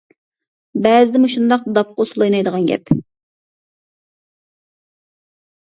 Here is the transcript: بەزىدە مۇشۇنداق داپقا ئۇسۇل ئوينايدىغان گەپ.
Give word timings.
بەزىدە 0.85 1.21
مۇشۇنداق 1.25 1.67
داپقا 1.77 2.05
ئۇسۇل 2.07 2.25
ئوينايدىغان 2.27 2.67
گەپ. 2.73 2.97